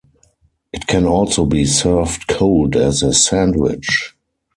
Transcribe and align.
It 0.73 0.87
can 0.87 1.05
also 1.05 1.45
be 1.45 1.63
served 1.63 2.27
cold 2.27 2.75
as 2.75 3.03
a 3.03 3.13
sandwich. 3.13 4.15